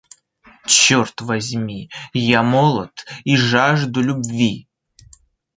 Черт 0.65 1.21
возьми, 1.21 1.91
я 2.13 2.41
молод 2.41 3.05
и 3.23 3.37
жажду 3.37 4.01
любви! 4.01 4.67